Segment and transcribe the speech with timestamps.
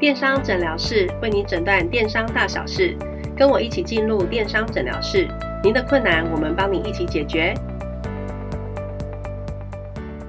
[0.00, 2.96] 电商诊疗室为你诊断电商大小事，
[3.36, 5.28] 跟我一起进入电商诊疗室，
[5.62, 7.52] 您的困难我们帮你一起解决。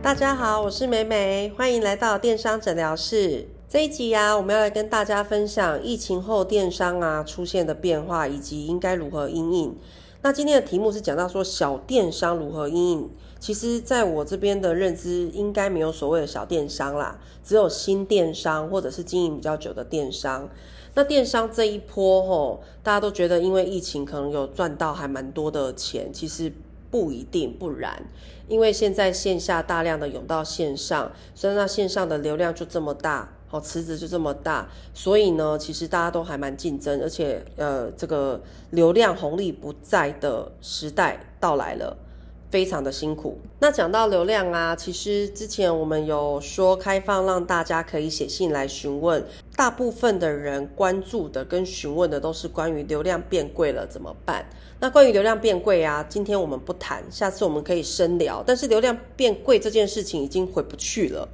[0.02, 3.48] 大家好，我是美美，欢迎来到电商诊疗室。
[3.70, 9.78] 这一集呀，我们要来跟大家分享疫情后电商啊出现的变化，以及应该如何应应。
[10.24, 13.10] 那今天的题目是讲到说小电商如何应应。
[13.40, 20.48] 其实，在我这边的认知，应该没有所谓的小电商啦，只有新电商或者是经营比较久的电商。
[20.94, 26.54] 那电商这一波吼，大家都觉得因为疫情可能有赚到还蛮多的钱，其实
[26.92, 28.04] 不一定不然，
[28.48, 41.98] 因为现在线下大量的涌到线上，所以那线上的流量就这么大，好池子就这么大，所以呢，其实大家都还蛮竞争，而且呃，这个流量红利不在的时代到来了。
[42.50, 43.38] 非常的辛苦。
[43.60, 49.24] 那讲到流量啊，其实之前我们有说开放让大家可以写信来询问，
[49.56, 54.46] 大部分的人关注的跟询问的都是关于流量变贵了怎么办？
[54.82, 58.44] 那关于流量变贵啊，今天我们不谈，下次我们可以深聊。
[58.46, 61.30] 但是流量变贵这件事情已经回不去了，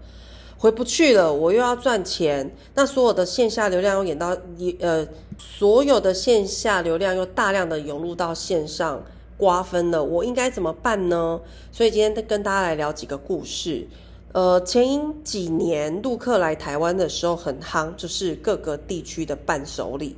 [0.57, 4.35] 回不去了，我又要赚钱，那所有的线下流量又演到
[4.79, 9.03] 呃，所有的线下流量又大量的涌入到线上。
[9.37, 11.39] 瓜分了，我应该怎么办呢？
[11.71, 13.87] 所以今天跟大家来聊几个故事。
[14.31, 20.15] 呃，前几年陆客来台湾的时候很夯，就是各个地区的伴手礼。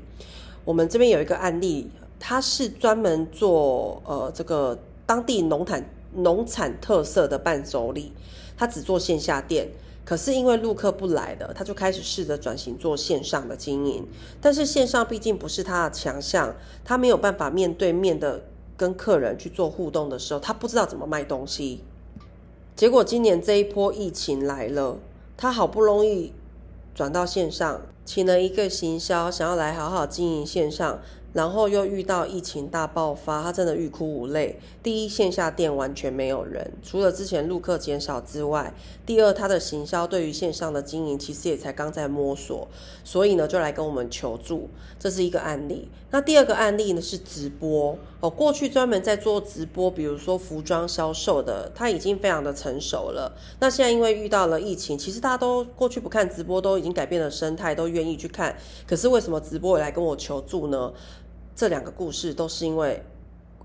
[0.64, 5.84] 我们这边有一个案例，他是专门做呃这个当地农产
[6.16, 8.14] 农产特色的伴手礼，
[8.56, 9.68] 他只做线下店。
[10.10, 14.08] 可是因为陆客不来了，他就开始试着转型做线上的经营。
[14.42, 18.42] 但是线上毕竟不是他的强项，他没有办法面对面的。
[18.76, 21.84] 跟客人去做互动的时候，他不知道怎么卖东西。
[22.78, 24.98] 结果今年这一波疫情来了，
[25.36, 26.32] 他好不容易
[26.96, 31.02] 转到线上，请了一个行销，想要来好好经营线上。
[31.32, 34.60] 然后又遇到疫情大爆发，他真的欲哭无泪。
[34.82, 38.74] 第一，线下店完全没有人，除了之前入客减少之外；
[39.06, 42.68] 第二，他的行销对于线上的经营其实也才刚在摸索，
[43.04, 45.88] 所以呢就来跟我们求助，这是一个案例。
[46.12, 53.32] 那第二个案例呢是直播哦，过去专门在做直播，比如说服装销售的，他已经非常的成熟了。
[53.62, 58.58] 那现在因为遇到了疫情，其实大家都过去不看直播，都已经改变了生态，都愿意去看。
[58.86, 60.92] 可是为什么直播也来跟我求助呢？
[61.56, 63.02] 这两个故事都是因为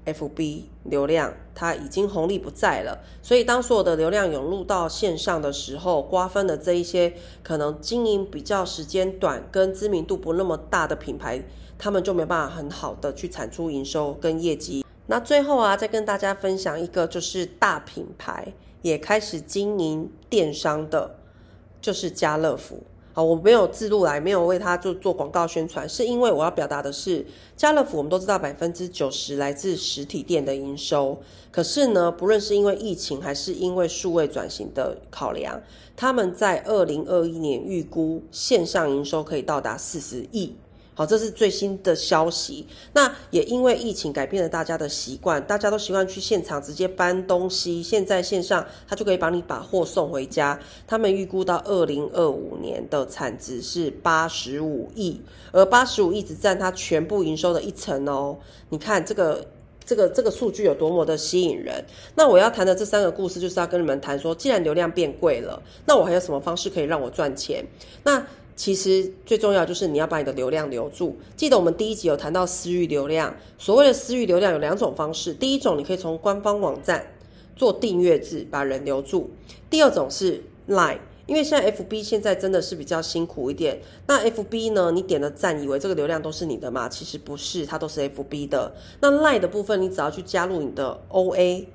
[0.04, 11.43] F B 流量它已经红利不在了，所以当所有的流量涌入到线上的时候，瓜分的这一些可能经营比较时间短、跟知名度不那么大的品牌，
[11.78, 14.84] 他们就没办法很好的去产出营收跟业绩。
[15.06, 21.16] 那最后啊，再跟大家分享一个，就是大品牌也开始经营电商的，
[21.81, 22.82] 就是家乐福。
[23.16, 27.25] 好，我没有自录来，没有为他做做广告宣传，是因为我要表达的是，
[27.56, 31.16] 家乐福我们都知道百分之九十来自实体店的营收，
[31.52, 35.62] 可是呢，不论是因为疫情还是因为数位转型的考量，
[35.94, 40.56] 他们在二零二一年预估线上营收可以到达四十亿。
[40.94, 42.66] 好，这是最新的消息。
[42.93, 47.82] 那也因为疫情改变了大家的习惯，大家都习惯去现场直接搬东西。
[47.82, 50.59] 现在线上，他就可以帮你把货送回家。
[50.87, 58.38] 他们预估到二零二五年的产值是八十五亿，而八十五亿只占它全部营收的一成哦。
[58.69, 59.44] 你看这个
[59.84, 61.84] 这个这个数据有多么的吸引人。
[62.15, 67.66] 那我要谈的这三个故事，就是要跟你们谈说，既然流量变贵了，那我还有什么方式可以让我赚钱？
[68.05, 68.25] 那
[68.56, 71.16] 其实最重要就是你要把你的流量留住。
[71.37, 75.34] 记得我们第一集有谈到私域流量，所谓的私域流量有两种方式。
[75.34, 77.14] 第一种，你可以从官方网站
[77.56, 79.31] 做订阅制把人留住；
[79.69, 83.81] 第二种是 Line，因为现在 FB 现在真的是比较辛苦一点。
[84.06, 86.88] 那 FB 呢，你点了赞，以为这个流量都是你的嘛？
[86.88, 88.75] 其实不是，它都是 FB 的。
[89.00, 91.66] 那 Line 的部分，你只要去加入你的 OA。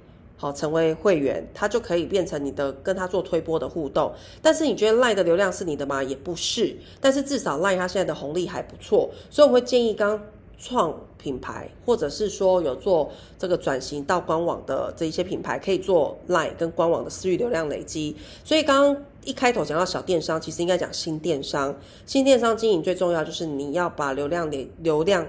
[0.42, 4.10] 好，成为会员，他就可以变成你的跟他做推波的互动。
[4.42, 6.02] 但是你觉得赖的流量是你的吗？
[6.02, 6.74] 也不是。
[7.02, 10.18] 但是至少赖它现在的红利还不错，所以我会建议刚
[10.58, 18.16] 创品牌，或者是说有做这个转型到官网的这一些品牌，可以做赖跟官网的私域流量累积。
[18.46, 21.76] 所以刚刚一开头讲到小电商，其实应该讲新电商。
[22.06, 25.28] 新电商经营最重要就是你要把流量流流量。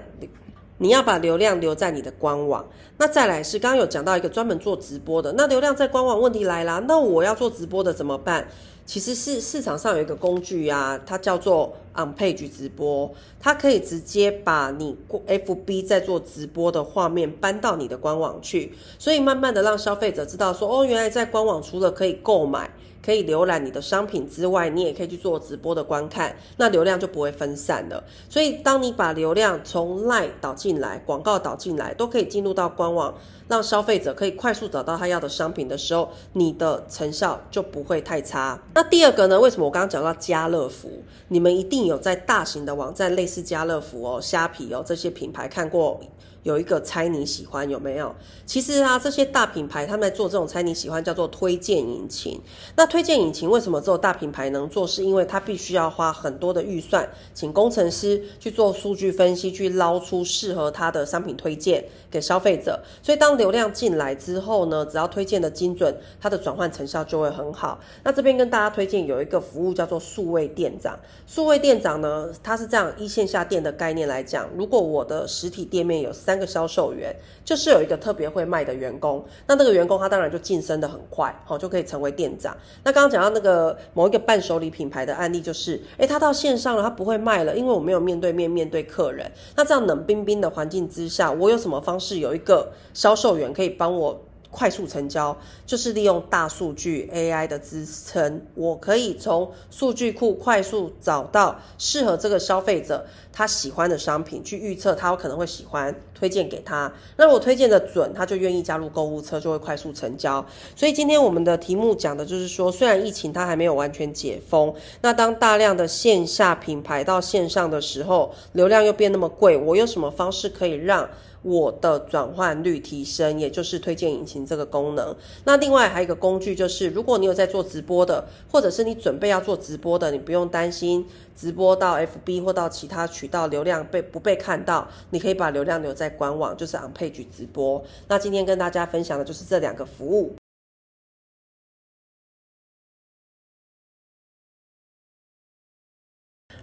[0.81, 2.67] 你要把流量留在你的官网，
[2.97, 8.47] 那再来是刚刚有讲到一个专门做直播的，那流量在官网，问题来啦，那我要做直播的怎么办？
[8.83, 14.97] 其实是市场上有一个工具啊，它叫做 On Page 直播，它可以直接把你
[15.27, 22.71] FB 在做直播的画面搬到你的官网去，所以慢慢的让消费者知道说，哦，原来在官网除了可以购买。
[23.03, 28.03] 可以浏览你的商品之外，你也可以去做直播的观看，那流量就不会分散了。
[28.29, 33.13] 所以，当你把流量从 Line 导进来，广告导进来，都可以进入到官网，
[33.47, 38.61] 让消费者可以快速找到他要的商品的时候，你的成效就不会太差。
[38.73, 39.39] 那第二个呢？
[39.39, 40.89] 为什么我刚刚讲到家乐福？
[41.29, 45.99] 你们一定有在大型的网站，类似家乐福哦、虾皮哦这些品牌看过。
[46.43, 48.13] 有一个猜你喜欢有没有？
[48.45, 52.41] 其实啊，这些大品牌他们在做这种猜你喜欢，叫做推荐引擎。
[52.75, 54.85] 那推荐引擎为什么只有大品牌能做？
[54.85, 62.77] 是因为它必须要花很多的预算，请工程师去做数据分析，去捞出适合它的商品推荐给消费者。
[63.01, 67.79] 所以当流量进来之后呢，只要推荐的精准，它的转换成效就会很好。
[68.03, 70.99] 那这边跟大家推荐有一个服务叫做数位店长。
[71.25, 77.13] 数位店长呢，它是这样一线下店的概念来讲，如果我的实体店面有三三个销售员，
[77.43, 82.55] 就是有一个特别会卖的员工，那那个员工他当然就晋升的很快，好就可以成为店长。
[82.85, 89.29] 那刚刚讲到那个某一个伴手礼品牌的案例，就是，诶，他到线上了，他不会卖了，因为我没有面对面面对客人。
[89.57, 94.17] 那这样冷冰冰的环境之下，我有什么方式有一个销售员可以帮我？
[94.51, 106.91] 快速成交就是利用大数据 AI 的支撑，我可以从数据库快速找到适合这个消费者他喜欢的商品，去预测他有可能会喜欢，推荐给他。
[107.15, 110.45] 那我推荐的准，他就愿意加入购物车，就会快速成交。
[110.75, 121.09] 所以今天我们的题目讲的就是说，虽然疫情它还没有完全解封，那当大量的线下品牌到线上的时候，流量又变那么贵，我有什么方式可以让？
[121.43, 125.15] 我的转换率提升，也就是推荐引擎这个功能。
[125.45, 131.05] 那另外还有一个工具，就是如果你有在做直播的，或者是你准备要做直播的，你不用担心
[131.35, 137.83] 直播到 FB 或到其他渠道流量被不被看到，你可以把流量留在官网，就是 On Page 直播。
[138.07, 140.35] 那今天跟大家分享的就是这两个服务。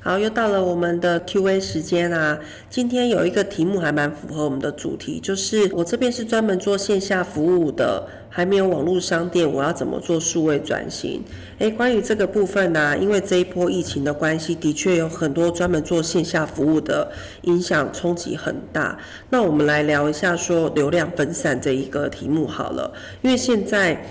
[0.08, 2.38] 好，又到了我们的 Q&A 时间啊！
[2.70, 11.22] 今天有一个题目还蛮符合我们的主题，就是我这边是专门做线下服务的，还没有网络商店，我要怎么做数位转型？
[11.58, 17.12] 诶，关于这个部分呢，因为这一波疫情的关系，的确有很多专门做线下服务的，
[17.42, 18.98] 影响冲击很大。
[19.28, 22.90] 那我们来聊一下说流量分散这一个题目好了，
[23.20, 24.02] 因为现在。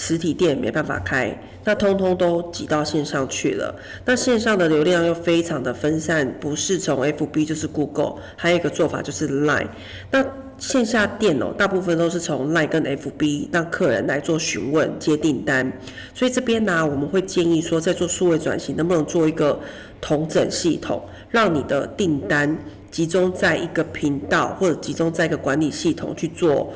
[0.00, 3.74] 实体店没办法开，那通通都挤到线上去了。
[4.04, 9.66] 那线上的流量又非常的分散，不是从 FB 就是 Google，还有一个做法就是 Line。
[10.12, 10.24] 那
[10.56, 15.72] 线下店哦，大部分都是从 Line 跟 FB 让客人来做询问接订单。
[16.14, 19.58] 所以这边呢，我们会建议说，在做数位转型，能不能做一个
[20.00, 22.56] 同整系统，让你的订单
[22.92, 26.72] 集中在一个频道，或者集中在一个管理系统去做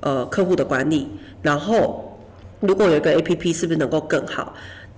[0.00, 1.06] 呃客户的管理，
[1.42, 2.08] 然后。
[2.62, 4.54] 如果有一个 A P P，是不是能够更好？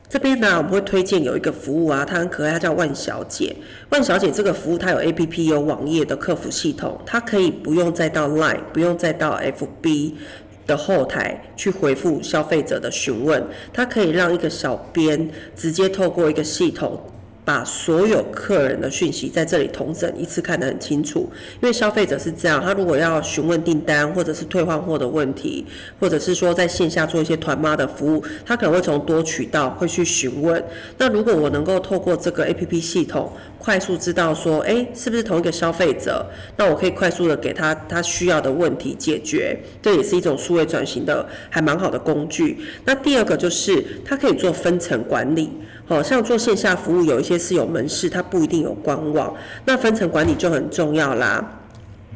[0.06, 3.56] 这边呢，我们会推荐有一个服务啊，它很可爱，它叫万小姐。
[3.88, 10.14] 万小姐这个服务，它有 A P P，有网页的客服系统，它可以不用再到 Line，不用再到 F B
[10.66, 17.00] 的后台去回复消费者的询问，它可以让一个小编直接透过一个系统。
[17.44, 21.28] 把所有客人的讯息在这里同整一次看得很清楚，
[21.60, 25.66] 因为消费者是这样，他如果要询问订单或者是退换货的问题，
[26.00, 30.64] 或者是说在线下做一些团妈的服务，他可能会从多渠道会去询问。
[30.96, 33.30] 那如果我能够透过这个 A P P 系统
[33.64, 36.26] 快速知道说，哎，是不是同一个消费者，
[36.58, 42.58] 那我可以快速的给他他需要的问题解决，这也是一种数位转型的还蛮好的工具。
[42.84, 45.50] 那第二个就是它可以做分层管理。
[45.86, 49.34] 好像做线下服务，有一些是有门市，它不一定有官网，
[49.64, 51.60] 那分层管理就很重要啦。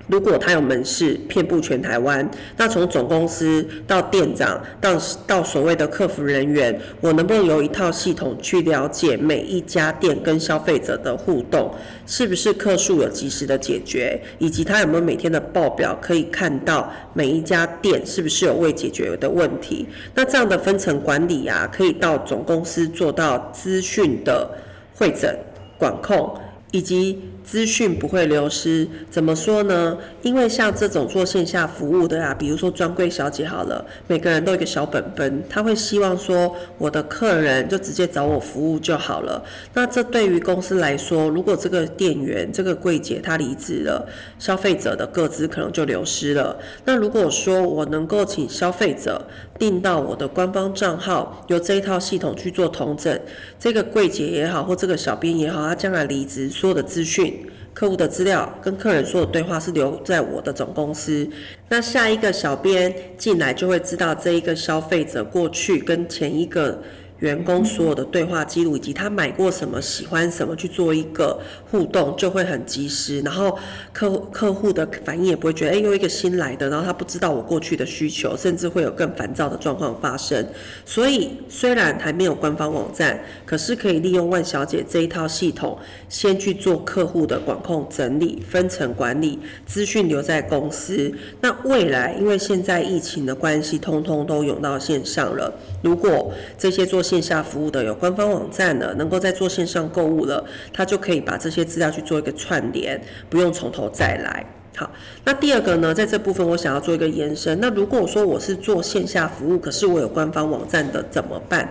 [0.08, 11.70] 如果他有门市遍布全台湾，那从总公司到店长到到所谓的客服人员，我能不能有一套系统去了解每一家店跟消费者的互动，
[12.06, 19.86] 是不是客数有及时的解决，以及他有没有每天的报表可以看到每一家店是不是有未解决的问题？
[20.14, 24.50] 那这样的分层管理啊，可以到总公司做到资讯的
[24.94, 25.38] 会诊
[25.78, 26.34] 管控。
[26.70, 27.18] 以及
[27.50, 29.96] 资讯不会流失，怎么说呢？
[30.20, 39.42] 因为像这种做线下服务的啊，比如说专柜小姐好了，每个人都有一个小本本，他会希望说我的客人就直接找我服务就好了。
[39.72, 44.06] 那这对于公司来说，如果这个店员、这个柜姐他离职了，
[44.38, 46.58] 消费者的个资可能就流失了。
[46.84, 49.26] 那如果说我能够请消费者
[49.58, 53.18] 订到我的官方账号，由这一套系统去做同整，
[53.58, 56.50] 这个柜姐也好，或这个小编也好，他将来离职。
[56.50, 57.37] 所有的资讯
[57.78, 61.30] 客户的资料跟客人说的对话是留在我的总公司。
[61.68, 66.82] 那下一个小编进来就会知道这一个消费者过去跟前一个。
[67.20, 71.38] 员工所有的对话记录以及他买过什么、喜欢什么去做一个
[71.70, 73.20] 互动，就会很及时。
[73.22, 73.58] 然后
[73.92, 80.46] 客客户的反应也不会觉得，哎，又一个新来的，然后他不知道我过去的需求，甚至会有更烦躁的状况发生。
[80.84, 85.76] 所以虽然还没有官方网站，可是可以利用万小姐这一套系统，
[86.08, 91.12] 先去做客户的管控整理、分层管理，资讯留在公司。
[91.40, 95.52] 那未来因为现在疫情的关系，通通都涌到线上了。
[95.82, 103.00] 如果这些做线下服务的有官方网站的，能够在做线上购物了，他就可以把这些资料去做一个串联，
[103.30, 104.44] 不用从头再来。
[104.76, 104.90] 好，
[105.24, 107.58] 那第二个呢，在这部分我想要做一个延伸。
[107.60, 111.66] 那如果说我是做线下服务，可是我有官方网站的怎么办？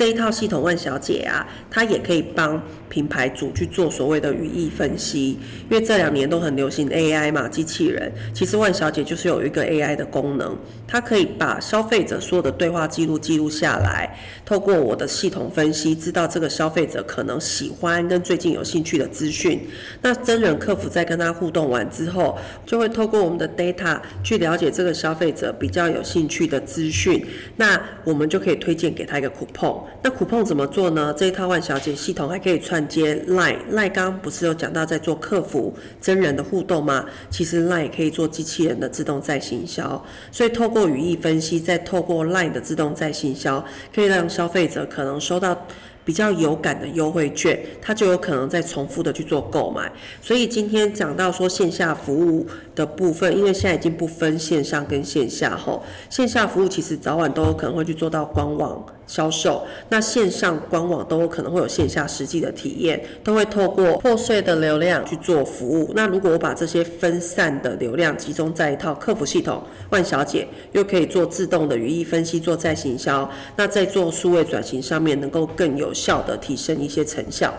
[0.00, 5.38] 这一套系统万小姐啊，她也可以帮品牌主去做所谓的语义分析，
[5.68, 8.10] 因为这两年都很流行 AI 嘛，机器人。
[8.32, 10.56] 其实万小姐就是有一个 AI 的功能，
[10.88, 19.68] 它可以把消费者所有的对话记录记录下来，透过我的系统分析，知道这个消费者可能喜欢跟最近有兴趣的资讯。
[20.00, 27.22] 那真人客服在跟他互动完之后，就会透过我们的 data 去了解这个消费者比较有兴趣的资讯，
[27.56, 29.89] 那我们就可以推荐给他一个 coupon。
[30.02, 31.14] 那苦碰怎么做呢？
[31.16, 37.04] 这一套万小姐系统还可以串接 Line，Line 刚不是有讲到在做客服真人的互动吗？
[37.28, 45.66] 其实 Line 也可以做机器人的自动再行销，所以透过语义分析，再透过 Line 的自动再行销，可以让消费者可能收到。
[46.02, 49.92] 比较有感的优惠券，它就有可能再重复的去做购买。
[50.20, 52.44] 所以今天讲到说线下服务
[52.74, 65.90] 的部分，因为现在已经不分线上跟线下吼，线下服务其实早晚都有可能会去做到官网销售，那线上官网都可能会有线下实际的体验，都会透过破碎的流量去做服务。
[65.94, 75.90] 那如果我把这些分散的流量集中在一套客服系统，万小姐又可以做自动的语义分析，做再行销，那在做数位转型上面能够更有。
[75.90, 77.52] 有效的提升一些成效。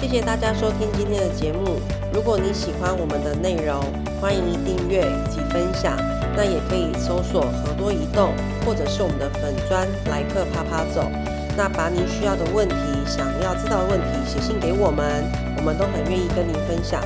[0.00, 1.78] 谢谢大家收听今天的节目。
[2.10, 3.82] 如果你喜欢我们的内容，
[4.18, 6.19] 欢迎订阅以及分享。
[6.36, 8.32] 那也可以搜索“和多移动”
[8.64, 11.10] 或者是我们的粉砖“来客啪啪走”。
[11.56, 12.74] 那把您需要的问题、
[13.06, 15.24] 想要知道的问题写信给我们，
[15.58, 17.02] 我们都很愿意跟您分享。